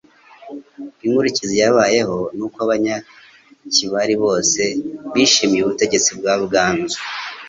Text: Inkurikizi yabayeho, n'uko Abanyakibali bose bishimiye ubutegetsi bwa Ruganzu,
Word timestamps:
Inkurikizi 1.05 1.55
yabayeho, 1.61 2.17
n'uko 2.35 2.57
Abanyakibali 2.65 4.15
bose 4.23 4.61
bishimiye 5.13 5.61
ubutegetsi 5.63 6.09
bwa 6.19 6.33
Ruganzu, 6.41 6.97